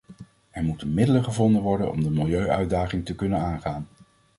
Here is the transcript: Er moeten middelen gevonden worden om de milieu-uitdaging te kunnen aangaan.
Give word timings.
Er 0.49 0.63
moeten 0.63 0.93
middelen 0.93 1.23
gevonden 1.23 1.61
worden 1.61 1.91
om 1.91 2.03
de 2.03 2.09
milieu-uitdaging 2.11 3.05
te 3.05 3.15
kunnen 3.15 3.39
aangaan. 3.39 3.87